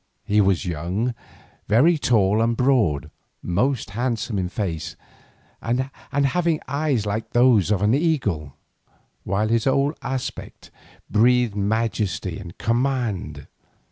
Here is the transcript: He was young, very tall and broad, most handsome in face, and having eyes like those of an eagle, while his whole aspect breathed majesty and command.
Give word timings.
He 0.23 0.41
was 0.41 0.65
young, 0.65 1.13
very 1.67 1.95
tall 1.95 2.41
and 2.41 2.57
broad, 2.57 3.11
most 3.43 3.91
handsome 3.91 4.39
in 4.39 4.49
face, 4.49 4.95
and 5.61 5.91
having 6.11 6.59
eyes 6.67 7.05
like 7.05 7.33
those 7.33 7.69
of 7.69 7.83
an 7.83 7.93
eagle, 7.93 8.55
while 9.25 9.49
his 9.49 9.65
whole 9.65 9.93
aspect 10.01 10.71
breathed 11.11 11.55
majesty 11.55 12.39
and 12.39 12.57
command. 12.57 13.45